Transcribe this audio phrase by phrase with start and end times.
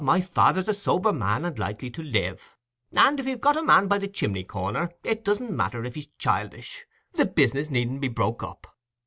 [0.03, 2.55] my father's a sober man and likely to live;
[2.91, 6.09] and if you've got a man by the chimney corner, it doesn't matter if he's
[6.17, 8.65] childish—the business needn't be broke up."